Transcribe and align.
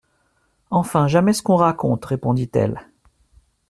Enfin, 0.71 1.07
jamais 1.07 1.31
ce 1.31 1.43
qu'on 1.43 1.57
raconte, 1.57 2.05
répondit-elle. 2.05 2.87